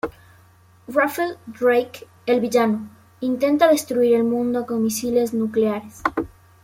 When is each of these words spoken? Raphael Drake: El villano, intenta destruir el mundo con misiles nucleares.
Raphael 0.87 1.37
Drake: 1.47 2.07
El 2.25 2.39
villano, 2.41 2.87
intenta 3.19 3.67
destruir 3.67 4.15
el 4.15 4.23
mundo 4.23 4.65
con 4.65 4.81
misiles 4.81 5.31
nucleares. 5.31 6.01